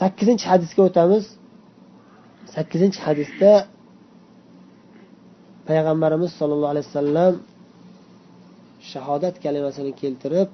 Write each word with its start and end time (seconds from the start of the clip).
sakkizinchi 0.00 0.46
hadisga 0.52 0.82
o'tamiz. 0.88 1.24
Sakkizinchi 2.54 3.00
hadisda 3.06 3.50
payg'ambarimiz 5.68 6.30
sollallohu 6.38 6.72
alayhi 6.74 6.86
vasallam 6.90 7.34
shahodat 8.92 9.34
kalimasini 9.44 9.92
keltirib 10.00 10.48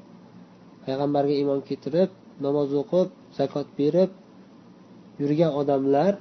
payg'ambarga 0.85 1.35
iymon 1.41 1.61
keltirib 1.69 2.11
namoz 2.45 2.69
o'qib 2.81 3.09
zakot 3.39 3.69
berib 3.81 4.11
yurgan 5.21 5.53
odamlarga 5.61 6.19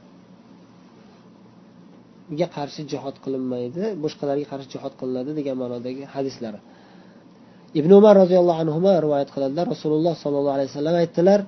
qarshi 2.57 2.81
jihod 2.91 3.15
qilinmaydi 3.23 3.83
boshqalarga 4.03 4.45
qarshi 4.51 4.67
jihod 4.75 4.93
qilinadi 4.99 5.31
degan 5.39 5.55
ma'nodagi 5.61 6.03
hadislari. 6.13 6.59
Ibn 7.79 7.91
umar 7.99 8.15
roziyallohu 8.23 8.59
anhu 8.63 8.77
rivoyat 9.05 9.29
qiladilar. 9.35 9.65
Rasululloh 9.73 10.13
sollallohu 10.23 10.55
alayhi 10.57 10.69
vasallam 10.71 10.95
aytdilar 11.03 11.39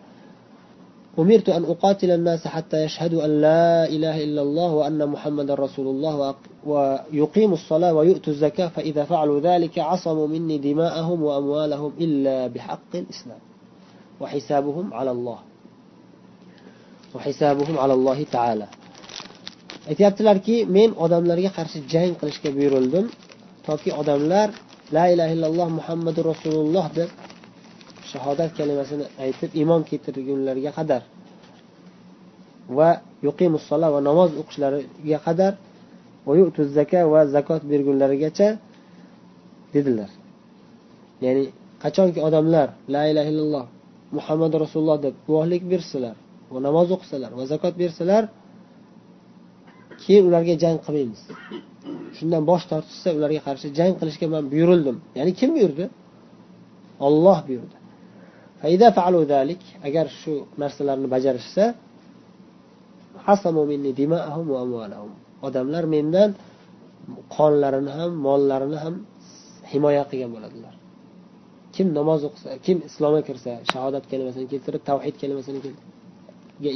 أمرت 1.19 1.49
أن 1.49 1.63
أقاتل 1.63 2.11
الناس 2.11 2.47
حتى 2.47 2.83
يشهدوا 2.83 3.25
أن 3.25 3.41
لا 3.41 3.89
إله 3.89 4.23
إلا 4.23 4.41
الله 4.41 4.71
وأن 4.73 5.07
محمد 5.07 5.51
رسول 5.51 5.87
الله 5.87 6.35
ويقيموا 6.65 7.57
الصلاة 7.57 7.93
ويؤتوا 7.93 8.33
الزكاة 8.33 8.67
فإذا 8.67 9.03
فعلوا 9.03 9.39
ذلك 9.39 9.79
عصموا 9.79 10.27
مني 10.27 10.57
دماءهم 10.57 11.23
وأموالهم 11.23 11.91
إلا 11.99 12.47
بحق 12.47 12.91
الإسلام. 12.95 13.39
وحسابهم 14.21 14.93
على 14.93 15.11
الله. 15.11 15.39
وحسابهم 17.15 17.77
على 17.77 17.93
الله 17.93 18.25
تعالى. 18.31 18.67
aytyaptilarki 19.91 20.55
men 20.77 20.89
odamlarga 21.05 21.49
qarshi 21.57 21.79
jang 21.93 22.11
qilishga 22.19 22.49
buyurildim 22.55 23.05
toki 23.67 23.89
odamlar 24.01 24.47
la 24.95 25.05
ilaha 25.13 25.31
illalloh 25.35 25.67
muhammadu 25.79 26.19
rasululloh 26.31 26.85
deb 26.97 27.09
shahodat 28.11 28.51
kalimasini 28.57 29.05
aytib 29.25 29.51
iymon 29.59 29.81
keltirgunlarga 29.89 30.71
qadar 30.77 31.01
va 32.77 32.89
yuqimussola 33.27 33.87
va 33.93 33.99
namoz 34.09 34.31
o'qishlariga 34.41 35.19
qadar 35.27 35.53
zaka 36.77 36.99
va 37.13 37.21
zakot 37.35 37.61
bergunlarigacha 37.71 38.47
dedilar. 39.73 40.09
Ya'ni 41.25 41.43
qachonki 41.83 42.19
odamlar 42.27 42.67
la 42.93 43.03
ilaha 43.11 43.29
illalloh 43.31 43.65
muhammad 44.17 44.51
rasululloh 44.63 44.97
deb 45.05 45.15
guvohlik 45.27 45.63
bersalar 45.73 46.15
va 46.53 46.59
namoz 46.67 46.87
o'qisalar 46.95 47.31
va 47.39 47.43
zakot 47.53 47.73
bersalar 47.83 48.23
keyin 50.01 50.23
ularga 50.29 50.53
jang 50.63 50.77
qilmaymiz. 50.85 51.21
Shundan 52.17 52.43
bosh 52.49 52.65
tortishsa 52.71 53.09
ularga 53.17 53.41
qarshi 53.47 53.67
jang 53.79 53.93
qilishga 53.99 54.27
man 54.33 54.43
buyurildim. 54.51 54.97
Ya'ni 55.17 55.31
kim 55.39 55.49
buyurdi? 55.55 55.85
Olloh 57.07 57.39
buyurdi. 57.47 57.76
Agar 59.87 60.05
shu 60.19 60.33
narsalarni 60.61 61.07
bajarishsa 61.15 61.63
odamlar 65.47 65.83
mendan 65.95 66.29
qonlarini 67.35 67.91
ham 67.97 68.11
mollarini 68.25 68.77
ham 68.83 68.95
himoya 69.71 70.03
qilgan 70.09 70.31
bo'ladilar 70.35 70.73
kim 71.75 71.87
namoz 71.99 72.21
o'qisa 72.27 72.49
kim 72.65 72.77
islomga 72.89 73.21
kirsa 73.29 73.51
shahodat 73.71 74.03
kalimasini 74.11 74.45
keltirib 74.53 74.81
tavhid 74.89 75.15
kalimasini 75.21 75.59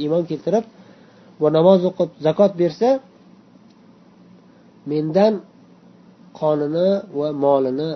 iymon 0.04 0.22
keltirib 0.30 0.64
va 1.42 1.48
namoz 1.58 1.80
o'qib 1.90 2.10
zakot 2.26 2.52
bersa 2.62 2.88
mendan 4.92 5.34
qonini 6.40 6.88
va 7.18 7.28
molini 7.44 7.90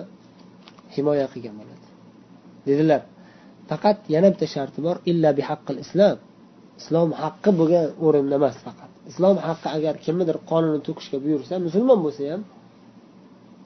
himoya 0.95 1.25
qilgan 1.33 1.55
bo'ladi 1.59 1.87
dedilar 2.67 3.01
faqat 3.71 3.97
yana 4.15 4.27
bitta 4.33 4.47
sharti 4.55 4.79
bor 4.87 4.95
illa 5.11 5.29
bihaqqil 5.39 5.77
islom. 5.85 6.17
Islom 6.81 7.09
haqqi 7.23 7.51
bo'lgan 7.59 7.85
o'rinda 8.05 8.35
emas 8.39 8.57
faqat. 8.67 8.91
Islom 9.11 9.35
haqqi 9.47 9.67
agar 9.77 9.93
kimnidir 10.05 10.37
qonini 10.51 10.79
to'kishga 10.87 11.17
buyursa 11.25 11.53
musulmon 11.67 11.99
bo'lsa 12.05 12.21
ham 12.31 12.41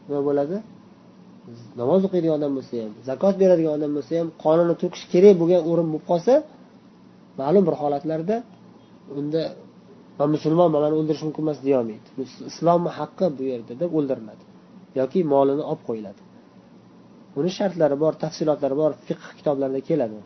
nima 0.07 0.21
bo'ladi? 0.29 0.57
Namoz 1.81 2.01
o'qiydigan 2.07 2.33
odam 2.39 2.51
bo'lsa 2.57 2.73
ham 2.83 2.93
zakot 3.09 3.35
beradigan 3.41 3.73
odam 3.77 3.91
bo'lsa 3.97 4.13
ham 4.19 4.27
qonini 4.43 4.75
to'kish 4.81 5.03
kerak 5.13 5.35
bo'lgan 5.41 5.61
o'rin 5.69 5.87
bo'lib 5.91 6.05
qolsa 6.11 6.33
ma'lum 7.41 7.63
bir 7.67 7.75
holatlarda 7.81 8.35
unda 9.19 9.41
man 10.19 10.29
musulmonman 10.35 10.79
mani 10.85 10.95
o'ldirish 10.99 11.23
mumkin 11.27 11.41
emas 11.45 11.59
deyolmaydi 11.67 12.07
islomni 12.51 12.91
haqqi 12.99 13.25
bu 13.37 13.43
yerda 13.51 13.73
deb 13.81 13.91
o'ldiriladi 13.97 14.43
yoki 14.99 15.19
molini 15.33 15.63
olib 15.71 15.83
qo'yiladi. 15.89 16.21
Uni 17.39 17.51
shartlari 17.57 17.95
bor 18.03 18.13
tafsilotlari 18.23 18.75
bor 18.81 18.91
fiqh 19.07 19.25
kitoblarida 19.37 19.81
keladi. 19.89 20.19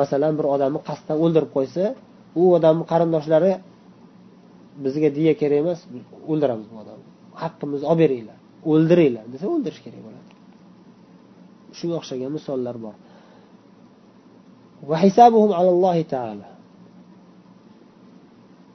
Masalan 0.00 0.32
bir 0.38 0.46
odamni 0.54 0.80
qasddan 0.88 1.16
o'ldirib 1.24 1.50
qo'ysa 1.56 1.84
u 2.40 2.42
odamni 2.56 2.84
qarindoshlari 2.92 3.52
bizga 4.84 5.08
diya 5.18 5.32
kerak 5.40 5.58
emas 5.64 5.80
o'ldiramiz 6.30 6.66
bu 6.72 6.76
odamni. 6.82 7.06
Haqqimizni 7.42 7.86
olib 7.92 8.00
beringlar 8.02 8.38
o'ldiringlar 8.70 9.26
desa 9.32 9.44
o'ldirish 9.54 9.80
kerak 9.86 10.00
bo'ladi. 10.06 10.30
Shunga 11.78 11.96
o'xshagan 12.00 12.30
misollar 12.36 12.76
bor. 12.84 12.96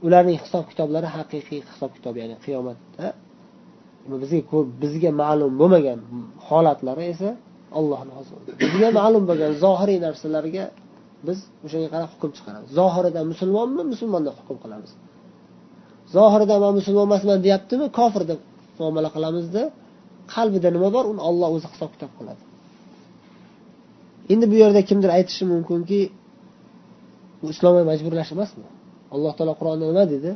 Ularning 0.06 0.38
hisob 0.44 0.66
kitoblari 0.72 1.08
haqiqiy 1.18 1.62
hisob 1.72 1.92
kitob 1.98 2.16
ya'ni 2.22 2.36
qiyomatda 2.46 3.08
bizga 4.22 4.40
bizga 4.82 5.12
ma'lum 5.22 5.52
bo'lmagan 5.62 6.00
holatlari 6.48 7.04
esa 7.14 7.30
allohni 7.80 8.12
bizga 8.62 8.90
ma'lum 9.00 9.24
bo'lgan 9.30 9.52
zohiriy 9.64 10.00
narsalarga 10.06 10.66
biz 11.28 11.38
o'shanga 11.66 11.90
qarab 11.94 12.10
hukm 12.14 12.32
chiqaramiz. 12.38 12.70
Zohirida 12.80 13.22
musulmonmi 13.32 13.84
musulmondan 13.94 14.34
hukm 14.40 14.58
qilamiz. 14.64 14.92
Zohirida 16.16 16.56
man 16.64 16.74
musulmon 16.80 17.06
emasman 17.10 17.38
deyaptimi 17.46 17.86
kofir 18.00 18.24
deb 18.32 18.40
muomala 18.80 19.10
qilamizda 19.16 19.62
qalbida 20.36 20.70
nima 20.76 20.90
bor? 20.96 21.06
Uni 21.14 21.22
olloh 21.30 21.50
o'zi 21.56 21.68
hisob 21.74 21.90
kitob 21.96 22.12
qiladi. 22.20 22.42
Endi 24.34 24.46
bu 24.52 24.56
yerda 24.64 24.82
kimdir 24.90 25.10
aytishi 25.18 25.44
mumkinki 25.54 26.00
bu 27.42 27.48
islomga 27.54 27.84
majburlash 27.92 28.32
emasmi? 28.36 28.68
Alloh 29.14 29.32
taolo 29.38 29.54
qur'onda 29.60 29.86
nima 29.92 30.04
dedi? 30.14 30.32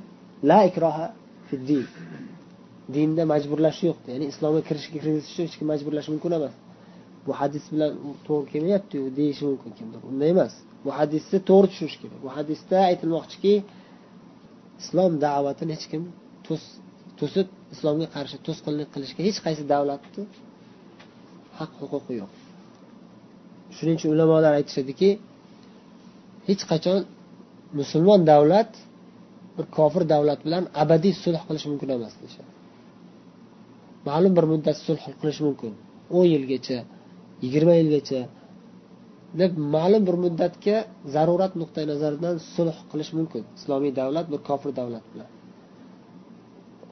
La 0.50 0.60
ikroha 0.70 1.06
fid 1.48 1.62
din. 1.70 1.86
Dinda 2.96 3.24
majburlash 3.34 3.80
yo'q 3.88 4.00
ya'ni 4.12 4.26
islomga 4.34 4.62
kirishga 4.68 4.98
kirgizishni 5.04 5.42
hech 5.46 5.56
kim 5.60 5.68
majburlashi 5.74 6.10
mumkin 6.14 6.32
emas. 6.40 6.54
Bu 7.26 7.32
hadis 7.42 7.64
bilan 7.74 7.92
to'g'ri 8.28 8.48
kelmayaptiyu 8.54 9.04
deyishi 9.20 9.44
mumkin 9.50 9.72
kimdir? 9.78 10.00
Unday 10.10 10.30
emas. 10.36 10.54
Bu 10.86 10.90
hadisni 11.00 11.38
to'g'ri 11.50 11.68
tushunish 11.72 11.98
kerak. 12.02 12.20
Bu 12.26 12.30
hadisda 12.38 12.76
aytilmoqchiki 12.90 13.54
islom 14.82 15.12
da'vatini 15.26 15.72
hech 15.78 15.86
kim 15.92 16.04
to'sib 17.20 17.48
islomga 17.74 18.08
qarshi 18.16 18.38
to'sqinlik 18.48 18.90
qilishga 18.96 19.22
hech 19.28 19.40
qaysi 19.46 19.64
davlatni 19.74 20.24
haq 21.60 21.72
huquqi 21.82 22.14
yo'q. 22.22 22.32
Shuning 23.76 23.96
uchun 24.00 24.10
ulamolar 24.16 24.54
aytishadiki 24.60 25.10
hech 26.50 26.64
qachon 26.72 27.00
musulmon 27.80 28.22
davlat 28.32 28.72
bir 29.56 29.66
kofir 29.78 30.04
davlat 30.14 30.40
bilan 30.46 30.64
abadiy 30.84 31.14
sulh 31.24 31.42
qilish 31.48 31.66
mumkin 31.72 31.90
emas 31.98 32.14
deyishadi. 32.22 32.52
Ma'lum 34.08 34.34
bir 34.38 34.46
muddat 34.52 34.78
sulh 34.86 35.02
qilish 35.22 35.42
mumkin. 35.48 35.74
o'n 36.18 36.26
yilgacha 36.34 36.78
yigirma 37.46 37.74
yilgacha. 37.82 38.22
Deb 39.40 39.52
ma'lum 39.76 40.04
bir 40.08 40.16
muddatga 40.26 40.76
zarurat 41.16 41.54
nuqtai 41.62 41.86
nazaridan 41.92 42.36
sulh 42.54 42.78
qilish 42.92 43.12
mumkin. 43.18 43.44
Islomiy 43.60 43.92
davlat 44.02 44.26
bir 44.34 44.40
kofir 44.50 44.72
davlat 44.80 45.06
bilan. 45.12 45.30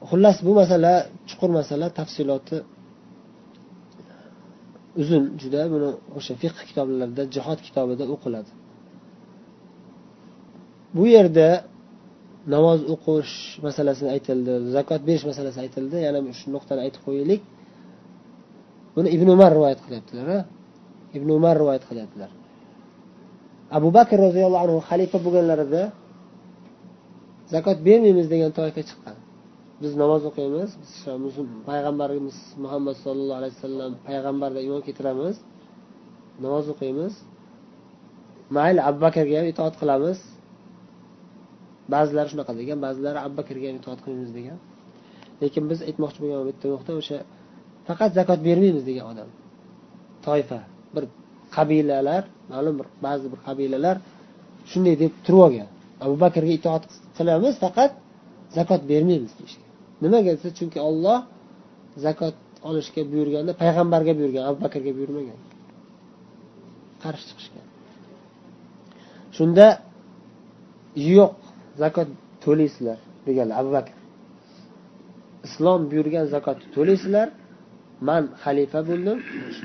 Xullas 0.08 0.38
bu 0.46 0.52
masala 0.60 0.92
chuqur 1.28 1.50
masala 1.58 1.86
tafsiloti 1.98 2.56
uzun. 5.00 5.24
Juda 5.42 5.62
buni 5.72 5.90
o'sha 6.18 6.34
fiqh 6.42 6.58
kitoblarida 6.68 7.22
jihod 7.34 7.60
kitobida 7.66 8.04
o'qiladi. 8.14 8.50
Bu 10.96 11.04
yerda 11.16 11.48
namoz 12.54 12.80
o'qish 12.94 13.34
masalasi 13.66 14.04
aytildi 14.14 14.52
zakot 14.76 15.00
berish 15.08 15.24
masalasi 15.30 15.58
aytildi. 15.64 15.96
Yana 16.06 16.20
shu 16.40 16.46
nuqtani 16.56 16.80
aytib 16.86 17.02
qo'yaylik. 17.06 17.42
Buni 18.94 19.08
ibn 19.16 19.28
umar 19.34 19.50
rivoyat 19.56 19.80
qilyaptilar 19.84 20.28
ibn 21.16 21.28
umar 21.38 21.54
rivoyat 21.62 21.84
qilyaptilar. 21.88 22.30
Abu 23.78 23.88
bakr 23.96 24.16
roziyallohu 24.26 24.62
anhu 24.66 24.78
xalifa 24.88 25.18
bo'lganlarida 25.24 25.82
zakot 27.54 27.78
bermaymiz 27.86 28.26
degan 28.32 28.50
toifa 28.58 28.82
chiqqan. 28.88 29.16
Biz 29.82 29.92
namoz 30.02 30.22
o'qiymiz 30.30 30.70
payg'ambarimiz 31.68 32.36
muhammad 32.64 32.96
sollallohu 33.04 33.38
alayhi 33.40 33.54
vasallam 33.56 33.92
payg'ambarga 34.08 34.60
iymon 34.66 34.82
keltiramiz 34.86 35.36
namoz 36.44 36.66
o'qiymiz. 36.72 37.12
Mayli 38.56 38.80
abu 38.88 38.98
bakrga 39.06 39.34
ham 39.40 39.46
itoat 39.52 39.74
qilamiz. 39.80 40.18
Ba'zilari 41.94 42.28
shunaqa 42.32 42.52
degan 42.60 42.78
ba'zilari 42.86 43.18
abu 43.26 43.34
bakrga 43.40 43.66
ham 43.70 43.76
itoat 43.80 43.98
qilmaymiz 44.04 44.32
degan. 44.38 44.58
Lekin 45.42 45.64
biz 45.70 45.78
aytmoqchi 45.88 46.18
bo'lgan 46.22 46.44
bitta 46.50 46.66
nuqta 46.74 46.92
o'sha 47.00 47.18
faqat 47.88 48.10
zakot 48.18 48.40
bermaymiz 48.48 48.84
degan 48.88 49.06
odam. 49.12 49.28
Toifa 50.26 50.60
bir 50.94 51.04
qabilalar 51.56 52.22
ma'lum 52.52 52.74
bir 52.80 52.86
ba'zi 53.04 53.26
bir 53.32 53.40
qabilalar 53.46 53.96
shunday 54.70 54.94
deb 55.02 55.12
turib 55.26 55.40
olgan. 55.46 55.68
Abu 56.04 56.14
bakrga 56.24 56.52
itoat 56.58 56.82
qilamiz 57.16 57.54
faqat 57.64 57.92
zakot 58.58 58.80
bermaymiz 58.90 59.32
deyishgan. 59.38 59.70
Nimaga 60.02 60.30
desa 60.36 60.48
chunki 60.58 60.78
olloh 60.88 61.18
zakot 62.04 62.36
olishga 62.68 63.02
buyurganda 63.12 63.52
payg'ambarga 63.62 64.12
buyurgan 64.18 64.42
abu 64.48 64.58
bakrga 64.64 64.92
buyurmagan. 64.98 65.38
Qarshi 67.02 67.24
chiqishgan. 67.30 67.66
Shunda 69.36 69.66
yo'q 71.16 71.32
zakot 71.82 72.08
to'laysizlar 72.44 72.98
deganlar 73.26 73.56
abu 73.62 73.70
bakr. 73.76 73.94
Islom 75.46 75.80
buyurgan 75.90 76.24
zakotni 76.34 76.66
to'laysizlar 76.76 77.28
man 78.08 78.22
xalifa 78.42 78.80
bo'ldim 78.90 79.18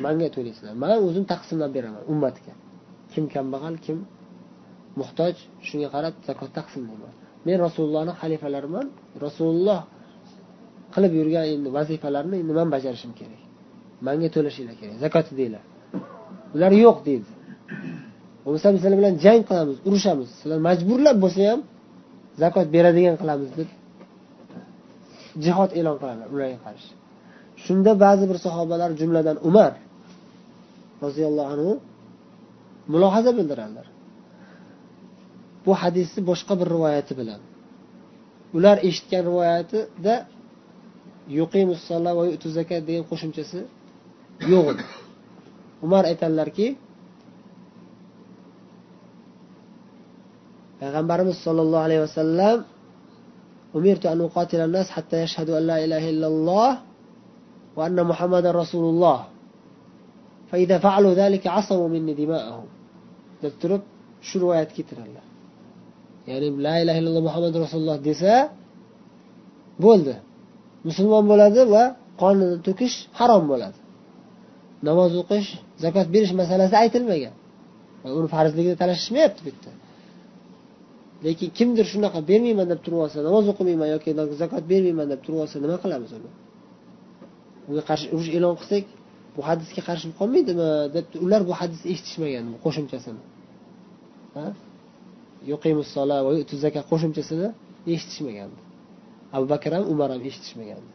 manga 0.06 0.28
to'laysizlar. 0.36 0.74
Man 0.84 0.98
o'zim 1.08 1.24
taqsimlab 1.34 1.72
beraman 1.78 2.04
ummatga. 2.12 2.54
Kim 3.14 3.24
kambag'al 3.34 3.76
kim 3.86 3.98
muhtoj 5.00 5.36
shunga 5.68 5.90
qarab 5.96 6.14
zakot 6.28 6.52
taqsimlayman. 6.60 7.14
Men 7.48 7.58
rasulullohni 7.66 8.14
xalifalariman. 8.22 8.86
Rasululloh 9.26 9.82
qilib 10.94 11.14
yurgan 11.20 11.46
endi 11.54 11.70
vazifalarni 11.78 12.36
endi 12.42 12.54
man 12.60 12.68
bajarishim 12.76 13.12
kerak. 13.20 13.42
Manga 14.08 14.28
to'lashinglar 14.36 14.76
kerak 14.82 14.96
zakoti 15.06 15.34
deylar 15.42 15.64
ular 16.56 16.72
yo'q 16.86 16.98
deydi. 17.08 17.30
Bo'lmasa 18.44 18.68
biz 18.74 18.80
sizlar 18.82 18.98
bilan 19.02 19.14
jang 19.26 19.42
qilamiz 19.50 19.78
urushamiz. 19.88 20.30
Sizlar 20.40 20.60
majburlab 20.68 21.18
bo'lsa 21.24 21.42
ham 21.52 21.62
zakot 22.44 22.68
beradigan 22.76 23.16
qilamiz 23.22 23.50
deb 23.60 23.70
jihod 25.46 25.70
e'lon 25.80 25.96
qiladi 26.02 26.24
ularga 26.34 26.60
qarshi. 26.66 26.92
Shunda 27.66 27.92
ba'zi 28.04 28.26
bir 28.32 28.38
sahobalar 28.46 28.90
jumladan 29.00 29.38
umar 29.50 29.72
roziyallohu 31.04 31.50
anhu 31.54 31.72
mulohaza 32.92 33.32
bildiradilar 33.38 33.88
bu 35.66 35.74
hadisni 35.82 36.22
boshqa 36.30 36.54
bir 36.60 36.68
rivoyati 36.76 37.14
bilan. 37.20 37.42
Ular 38.58 38.78
eshitgan 38.88 39.24
rivoyatida 39.30 40.16
va 42.18 42.24
degan 42.88 43.06
qo'shimchasi 43.12 43.60
yo'q 44.54 44.66
edi. 44.74 44.84
Umar 45.86 46.04
aytadilarki 46.12 46.68
payg'ambarimiz 50.80 51.38
sollallohu 51.46 51.84
alayhi 51.88 52.04
vasallam 52.08 52.58
umirtu 53.78 54.06
an 54.14 54.20
uqatila 54.28 54.66
nas 54.78 54.88
hatta 54.96 55.16
yashhadu 55.24 55.52
an 55.60 55.64
la 55.72 55.78
ilaha 55.86 56.08
illalloh 56.14 56.72
va 57.79 57.83
anna 57.89 58.03
muhammadan 58.11 58.53
rasululloh 58.63 59.21
فإذا 60.51 60.79
فعلوا 60.79 61.15
ذلك 61.23 61.47
عصموا 61.47 61.89
مني 61.95 62.15
دماءهم 62.15 62.69
deb 63.43 63.55
turib 63.63 63.83
shu 64.29 64.37
rivoyatga 64.43 64.75
keltiradilar 64.79 65.27
ya'ni 66.31 66.49
la 66.67 66.75
ilaha 66.83 66.99
illalloh 67.01 67.23
muhammad 67.29 67.55
rasululloh 67.65 67.99
desa 68.09 68.33
bo'ldi 69.85 70.15
musulmon 70.89 71.25
bo'ladi 71.33 71.61
va 71.75 71.83
qonini 72.23 72.57
to'kish 72.67 72.97
harom 73.19 73.45
bo'ladi 73.53 73.79
namoz 74.89 75.13
o'qish 75.23 75.49
zakot 75.85 76.07
berish 76.15 76.33
masalasi 76.41 76.75
aytilmagan 76.83 77.35
uni 78.19 78.29
farzligida 78.35 78.77
talashishmayapti 78.83 79.41
bu 79.45 79.49
yerda 79.53 79.73
lekin 81.27 81.49
kimdir 81.59 81.87
shunaqa 81.93 82.19
bermayman 82.31 82.67
deb 82.73 82.81
turib 82.85 83.01
olsa 83.05 83.19
namoz 83.29 83.45
o'qimayman 83.53 83.89
yoki 83.95 84.11
zakot 84.43 84.65
bermayman 84.73 85.07
deb 85.13 85.21
turib 85.25 85.39
olsa 85.45 85.57
nima 85.65 85.77
qilamiz 85.85 86.11
uni 86.19 86.31
Unga 87.70 87.84
qarshi 87.90 88.06
urush 88.14 88.30
e'lon 88.38 88.56
qilsak 88.62 88.86
bu 89.36 89.42
hadisga 89.50 89.82
qarshi 89.88 90.06
bo'lib 90.06 90.18
qolmaydimi? 90.22 90.70
Deb 90.96 91.06
ular 91.26 91.42
bu 91.50 91.54
hadisni 91.60 91.88
eshitishmagan 91.94 92.46
bu 92.54 92.58
qo'shimchasini. 92.66 93.22
Qo'shimchasini 96.92 97.48
eshitishmagandi. 97.94 98.60
Abu 99.36 99.46
bakr 99.54 99.72
ham 99.76 99.84
umar 99.94 100.10
ham 100.14 100.22
eshitishmagandi. 100.30 100.92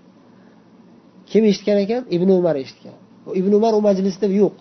Kim 1.30 1.42
eshitgan 1.50 1.78
ekan? 1.84 2.02
Ibn 2.16 2.28
umar 2.40 2.56
eshitgan. 2.64 2.96
Ibn 3.40 3.52
umar 3.58 3.72
u 3.78 3.80
majlisda 3.88 4.26
yo'q. 4.40 4.58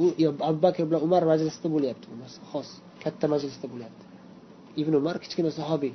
U 0.00 0.04
abu 0.48 0.58
bakr 0.66 0.82
bilan 0.88 1.00
umar 1.08 1.22
majlisida 1.32 1.68
bo'lyapti 1.74 2.06
bu 2.10 2.16
narsa 2.22 2.40
xos 2.50 2.68
katta 3.02 3.26
majlisda 3.34 3.66
bo'lyapti. 3.72 4.04
Ibn 4.80 4.92
umar 5.00 5.16
kichkina 5.22 5.50
sahobiy. 5.58 5.92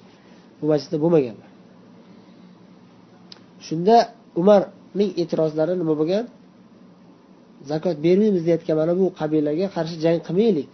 Bu 0.59 0.65
majlisda 0.71 0.97
bo'lmaganlar. 1.03 1.49
Shunda 3.67 3.95
umar 4.41 4.61
ning 4.99 5.09
e'tirozlari 5.21 5.73
nima 5.81 5.93
bo'lgan? 6.01 6.25
Zakot 7.71 7.97
bermaymiz 8.05 8.43
deyotgan 8.47 8.75
mana 8.81 8.93
bu 8.99 9.05
qabilaga 9.19 9.67
qarshi 9.75 9.95
jang 10.05 10.19
qilmaylik. 10.27 10.69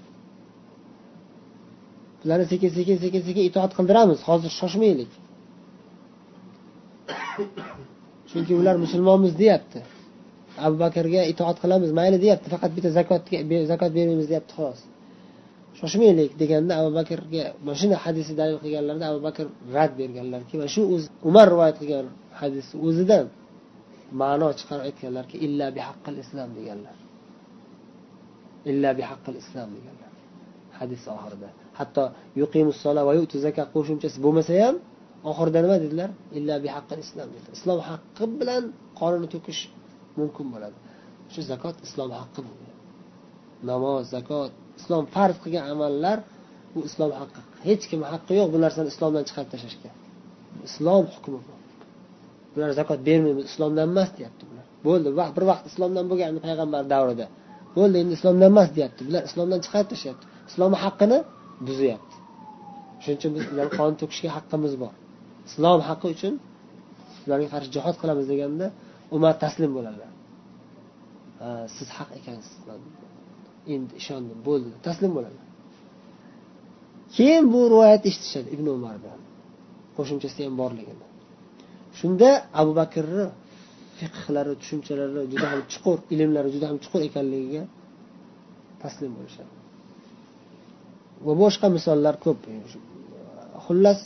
Ularni 2.23 2.45
sekin 2.51 2.69
sekin 2.77 2.97
sekin 3.03 3.21
sekin 3.27 3.43
itoat 3.49 3.71
qildiramiz. 3.77 4.19
Hozir 4.29 4.51
shoshmaylik. 4.59 5.11
Chunki 8.29 8.53
ular 8.61 8.75
musulmonmiz 8.85 9.33
deyapti. 9.41 9.79
Abu 10.65 10.75
bakrga 10.85 11.21
itoat 11.33 11.57
qilamiz 11.63 11.91
mayli 11.99 12.17
deyapti. 12.25 12.47
Faqat 12.53 12.71
bitta 12.77 12.89
zakotga 12.99 13.37
zakot 13.71 13.91
bermaymiz 13.97 14.27
deyapti 14.31 14.53
xolos. 14.57 14.79
Shoshmaylik 15.79 16.31
deganda 16.41 16.73
abu 16.81 16.89
bakrga 16.99 17.43
mana 17.65 17.77
shunday 17.81 17.99
hadisni 18.05 18.35
dalil 18.41 18.57
qilganlarida 18.63 19.05
abu 19.11 19.19
bakr 19.27 19.45
rad 19.75 19.91
berganlarki 19.99 20.53
mana 20.59 20.69
shu 20.75 20.81
o'zi 20.95 21.07
umar 21.29 21.45
rivoyat 21.53 21.75
qilgan 21.81 22.05
hadisni 22.41 22.75
o'zidan. 22.87 23.25
Ma'no 24.21 24.49
chiqarib 24.59 24.83
aytganlarki 24.89 25.35
illa 25.45 25.67
bihaqqil 25.77 26.15
islom 26.23 26.49
deganlar. 26.57 26.97
Illa 28.71 28.89
bihaqqil 28.99 29.35
islom 29.43 29.69
deganlar. 29.77 30.11
Hadis 30.79 31.01
oxirida. 31.15 31.49
Hatto 31.79 32.03
yuqimussola 32.41 33.01
va 33.07 33.13
yutu 33.19 33.37
qo'shimchasi 33.75 34.17
bo'lmasa 34.25 34.53
ham 34.63 34.75
oxirida 35.31 35.59
nima 35.65 35.77
dedilar? 35.83 36.09
Illa 36.37 36.55
bihaqqil 36.65 36.99
islom 37.05 37.27
dedilar. 37.33 37.53
Islom 37.59 37.79
haqqi 37.89 38.25
bilan 38.39 38.63
qonini 38.99 39.27
to'kish 39.33 39.61
mumkin 40.19 40.45
bo'ladi. 40.53 40.77
Shu 41.33 41.39
zakot 41.51 41.75
islom 41.87 42.09
haqqi 42.21 42.41
namoz 43.69 44.03
zakot 44.15 44.51
islom 44.79 45.03
farz 45.15 45.37
qilgan 45.43 45.65
amallar 45.73 46.17
bu 46.73 46.79
islom 46.89 47.11
haqqi. 47.21 47.41
Hech 47.67 47.83
kim 47.91 48.01
haqqi 48.13 48.33
yo'q 48.39 48.49
bu 48.53 48.57
narsani 48.65 48.89
islomdan 48.93 49.23
chiqarib 49.27 49.49
tashlashga. 49.53 49.91
Islom 50.67 51.03
hukmi 51.13 51.39
bu. 51.47 51.56
Bular 52.57 52.69
zakot 52.79 52.99
bermaymiz 53.07 53.45
islomdan 53.51 53.83
emas 53.91 54.09
deyapti 54.17 54.43
bular. 54.49 54.65
Bo'ldi 54.87 55.09
bir 55.37 55.43
vaqt 55.51 55.65
islomdan 55.71 56.05
bo'lgandi 56.11 56.39
payg'ambar 56.47 56.83
davrida. 56.93 57.25
Bo'ldi 57.77 57.95
endi 58.01 58.13
islomdan 58.17 58.47
emas 58.53 58.69
deyapti. 58.77 59.01
Bular 59.07 59.23
islomdan 59.29 59.59
chiqarib 59.65 59.87
tashlayapti. 59.93 60.25
Islomni 60.51 60.77
haqqini 60.85 61.19
buzyapti 61.67 62.15
shuning 63.03 63.17
uchun 63.19 63.31
biz 63.37 63.43
ularni 63.53 63.71
qon 63.79 63.93
to'kishga 64.01 64.29
haqqimiz 64.37 64.73
bor. 64.83 64.93
Islom 65.49 65.79
haqqi 65.89 66.07
uchun 66.15 66.33
ularga 67.25 67.47
qarshi 67.53 67.69
jihod 67.75 67.95
qilamiz 68.01 68.25
deganda 68.31 68.65
umar 69.15 69.33
taslim 69.43 69.71
bo'ladilar. 69.77 70.11
Siz 71.75 71.87
haq 71.97 72.09
ekansiz. 72.19 72.55
Endi 73.73 73.93
ishondim 74.01 74.39
bo'ldi 74.47 74.69
taslim 74.87 75.11
bo'ladi 75.17 75.39
keyin 77.15 77.45
bu 77.53 77.59
rivoyatni 77.73 78.07
eshitishadi 78.11 78.47
ibn 78.55 78.67
umardan. 78.77 79.19
Qo'shimchasi 79.97 80.39
ham 80.45 80.55
borligini. 80.61 81.05
Shunda 81.99 82.29
abu 82.61 82.71
bakrni 82.81 83.25
fiqhlari 83.97 84.53
tushunchalari 84.61 85.23
juda 85.31 85.47
ham 85.51 85.61
chuqur 85.71 85.97
ilmlari 86.13 86.49
juda 86.55 86.65
ham 86.69 86.77
chuqur 86.83 87.01
ekanligiga 87.09 87.63
taslim 88.83 89.11
bo'lishadi. 89.17 89.53
Va 91.25 91.33
boshqa 91.43 91.67
misollar 91.77 92.15
ko'p. 92.25 92.39
Xullas 93.65 93.99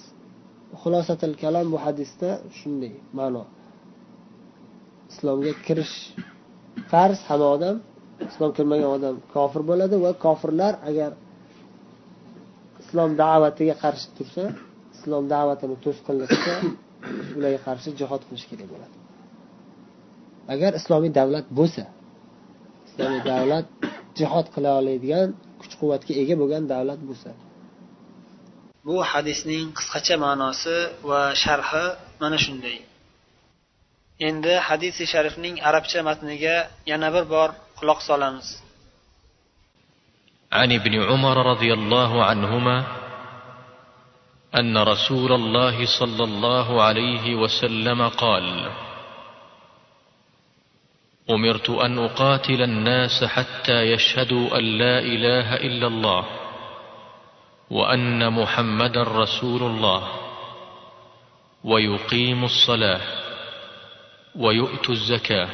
xulosatil 0.81 1.33
kalom 1.43 1.67
bu 1.73 1.77
hadisda 1.85 2.29
shunday 2.59 2.93
ma'no. 3.19 3.43
Islomga 5.11 5.53
kirish 5.65 5.95
farz 6.91 7.19
hamma 7.29 7.47
odam 7.55 7.75
islom 8.29 8.51
kirmagan 8.57 8.89
odam 8.97 9.15
kofir 9.33 9.61
bo'ladi 9.69 9.95
va 10.05 10.11
kofirlar 10.25 10.73
agar 10.89 11.11
islom 12.81 13.09
da'vatiga 13.21 13.75
qarshi 13.83 14.07
tursa 14.17 14.43
islom 14.95 15.23
da'vatini 15.33 15.75
to'sqinlik 15.85 16.29
qilsa 16.33 16.53
ularga 17.36 17.60
qarshi 17.66 17.88
jihod 18.00 18.22
qilish 18.28 18.46
kerak 18.50 18.68
bo'ladi 18.72 18.96
agar 20.54 20.72
islomiy 20.80 21.12
davlat 21.20 21.46
bo'lsa 21.58 21.84
islomiy 22.88 23.22
davlat 23.32 23.66
jihod 24.18 24.46
qila 24.54 24.70
oladigan 24.80 25.28
kuch 25.60 25.74
quvvatga 25.80 26.12
ega 26.22 26.34
bo'lgan 26.40 26.64
davlat 26.74 27.00
bo'lsa 27.08 27.30
bu 28.86 28.96
hadisning 29.10 29.64
qisqacha 29.78 30.16
ma'nosi 30.24 30.76
va 31.08 31.22
sharhi 31.42 31.86
mana 32.22 32.38
shunday 32.44 32.78
endi 34.28 34.54
hadisi 34.68 35.02
sharifning 35.12 35.54
arabcha 35.68 36.00
matniga 36.08 36.56
yana 36.90 37.08
bir 37.14 37.24
bor 37.34 37.48
quloq 37.78 38.00
solamiz 38.10 38.48
عن 40.60 40.72
ابن 40.72 40.94
عمر 41.08 41.36
رضي 41.52 41.70
الله 41.78 42.24
عنهما 42.24 42.76
أن 44.59 44.77
رسول 44.77 45.31
الله 45.31 45.85
صلى 45.99 46.23
الله 46.23 46.81
عليه 46.81 47.35
وسلم 47.35 48.07
قال 48.07 48.71
أمرت 51.29 51.69
أن 51.69 51.99
أقاتل 51.99 52.61
الناس 52.61 53.23
حتى 53.23 53.81
يشهدوا 53.81 54.57
أن 54.57 54.63
لا 54.63 54.99
إله 54.99 55.55
إلا 55.55 55.87
الله 55.87 56.25
وأن 57.69 58.33
محمدا 58.33 59.03
رسول 59.03 59.63
الله 59.63 60.07
ويقيموا 61.63 62.45
الصلاة 62.45 63.01
ويؤتوا 64.35 64.93
الزكاة. 64.93 65.49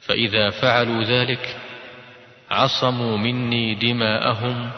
فإذا 0.00 0.50
فعلوا 0.50 1.02
ذلك 1.02 1.60
عصموا 2.50 3.16
مني 3.16 3.74
دماءهم 3.74 4.70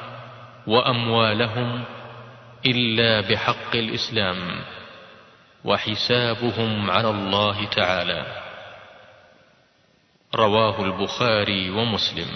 وأموالهم 0.66 1.84
إلا 2.66 3.20
بحق 3.20 3.76
الإسلام 3.76 4.64
وحسابهم 5.64 6.90
على 6.90 7.10
الله 7.10 7.64
تعالى. 7.64 8.42
رواه 10.34 10.82
البخاري 10.82 11.70
ومسلم. 11.70 12.30